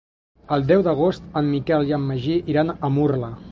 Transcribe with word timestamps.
El 0.55 0.63
deu 0.71 0.81
d'agost 0.87 1.37
en 1.43 1.51
Miquel 1.51 1.87
i 1.91 1.95
en 1.99 2.09
Magí 2.09 2.41
iran 2.55 2.75
a 2.77 2.93
Murla. 2.99 3.33